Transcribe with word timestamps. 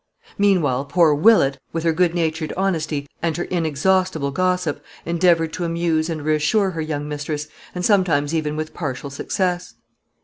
Meanwhile 0.39 0.85
poor 0.85 1.13
Willett, 1.13 1.59
with 1.73 1.83
her 1.83 1.93
good 1.93 2.15
natured 2.15 2.51
honesty 2.57 3.05
and 3.21 3.37
her 3.37 3.43
inexhaustible 3.43 4.31
gossip, 4.31 4.83
endeavored 5.05 5.53
to 5.53 5.63
amuse 5.63 6.09
and 6.09 6.23
reassure 6.25 6.71
her 6.71 6.81
young 6.81 7.07
mistress, 7.07 7.47
and 7.75 7.85
sometimes 7.85 8.33
even 8.33 8.55
with 8.55 8.69
some 8.69 8.77
partial 8.77 9.11
success. 9.11 9.75